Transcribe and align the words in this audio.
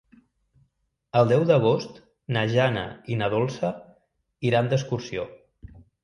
El 1.19 1.27
deu 1.31 1.43
d'agost 1.49 1.99
na 2.37 2.43
Jana 2.53 2.85
i 3.15 3.17
na 3.19 3.27
Dolça 3.33 3.69
iran 4.51 4.71
d'excursió. 4.71 5.27